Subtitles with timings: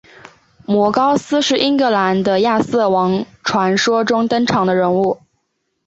[0.65, 5.19] 摩高斯是英格兰的亚瑟王传说中登场的人物。